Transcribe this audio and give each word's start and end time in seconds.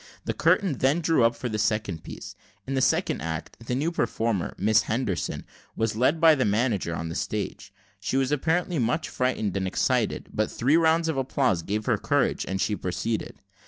The 0.25 0.33
curtain 0.33 0.79
then 0.79 0.99
drew 0.99 1.23
up 1.23 1.35
for 1.35 1.47
the 1.47 1.59
second 1.59 2.03
piece. 2.03 2.33
In 2.65 2.73
the 2.73 2.81
second 2.81 3.21
act, 3.21 3.57
the 3.63 3.75
new 3.75 3.91
performer, 3.91 4.55
a 4.57 4.59
Miss 4.59 4.81
Henderson, 4.89 5.45
was 5.75 5.95
led 5.95 6.19
by 6.19 6.33
the 6.33 6.43
manager 6.43 6.95
on 6.95 7.09
the 7.09 7.13
stage; 7.13 7.71
she 7.99 8.17
was 8.17 8.31
apparently 8.31 8.79
much 8.79 9.07
frightened 9.09 9.55
and 9.55 9.67
excited, 9.67 10.29
but 10.33 10.49
three 10.49 10.75
rounds 10.75 11.07
of 11.07 11.17
applause 11.17 11.61
gave 11.61 11.85
her 11.85 11.99
courage, 11.99 12.45
and 12.47 12.59
she 12.59 12.75
proceeded. 12.75 13.43